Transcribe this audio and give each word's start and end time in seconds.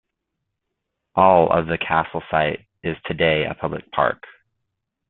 All 1.13 1.51
of 1.51 1.67
the 1.67 1.77
castle 1.77 2.23
site 2.31 2.65
is 2.81 2.97
today 3.05 3.45
a 3.45 3.53
public 3.53 3.91
park. 3.91 4.23